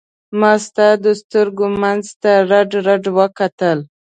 ما 0.39 0.53
ستا 0.65 0.87
د 1.03 1.05
سترګو 1.21 1.65
منځ 1.81 2.05
ته 2.21 2.31
رډ 2.49 2.69
رډ 2.87 3.03
وکتل. 3.17 3.79